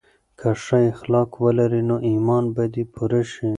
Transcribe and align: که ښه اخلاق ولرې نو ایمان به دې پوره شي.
که 0.39 0.49
ښه 0.63 0.77
اخلاق 0.91 1.29
ولرې 1.43 1.81
نو 1.89 1.95
ایمان 2.09 2.43
به 2.55 2.63
دې 2.73 2.83
پوره 2.93 3.21
شي. 3.31 3.47